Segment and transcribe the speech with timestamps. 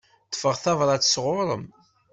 [0.27, 1.63] Ṭṭfeɣ tabrat sɣuṛ-m.